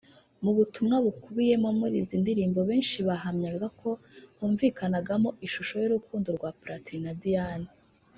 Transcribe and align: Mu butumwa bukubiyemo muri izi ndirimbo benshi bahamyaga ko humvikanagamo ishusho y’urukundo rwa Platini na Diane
Mu 0.43 0.51
butumwa 0.57 0.95
bukubiyemo 1.05 1.69
muri 1.79 1.95
izi 2.03 2.15
ndirimbo 2.23 2.59
benshi 2.69 2.97
bahamyaga 3.07 3.67
ko 3.79 3.89
humvikanagamo 4.37 5.29
ishusho 5.45 5.73
y’urukundo 5.83 6.27
rwa 6.37 6.49
Platini 6.61 7.01
na 7.05 7.13
Diane 7.23 7.69